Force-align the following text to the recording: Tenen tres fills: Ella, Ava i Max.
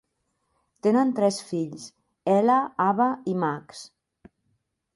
Tenen 0.87 1.11
tres 1.19 1.35
fills: 1.49 1.85
Ella, 2.37 2.57
Ava 2.89 3.09
i 3.35 3.39
Max. 3.47 3.85